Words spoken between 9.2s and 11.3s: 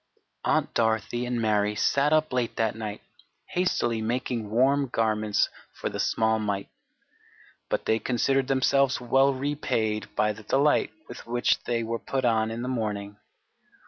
repaid by the delight with